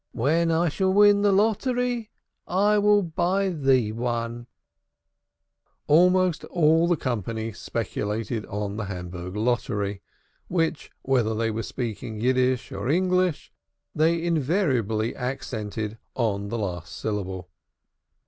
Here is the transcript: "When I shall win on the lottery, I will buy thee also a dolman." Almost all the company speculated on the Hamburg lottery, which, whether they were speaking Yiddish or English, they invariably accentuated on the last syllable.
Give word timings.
"When 0.13 0.49
I 0.49 0.69
shall 0.69 0.91
win 0.91 1.17
on 1.17 1.21
the 1.21 1.31
lottery, 1.31 2.09
I 2.47 2.79
will 2.79 3.03
buy 3.03 3.49
thee 3.49 3.91
also 3.91 3.99
a 4.01 4.03
dolman." 4.03 4.47
Almost 5.85 6.43
all 6.45 6.87
the 6.87 6.95
company 6.97 7.53
speculated 7.53 8.43
on 8.47 8.77
the 8.77 8.85
Hamburg 8.85 9.35
lottery, 9.35 10.01
which, 10.47 10.89
whether 11.03 11.35
they 11.35 11.51
were 11.51 11.61
speaking 11.61 12.19
Yiddish 12.19 12.71
or 12.71 12.89
English, 12.89 13.51
they 13.93 14.19
invariably 14.23 15.15
accentuated 15.15 15.99
on 16.15 16.47
the 16.49 16.57
last 16.57 16.97
syllable. 16.97 17.51